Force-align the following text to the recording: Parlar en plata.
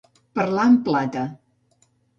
Parlar 0.39 0.65
en 0.71 0.79
plata. 0.89 1.29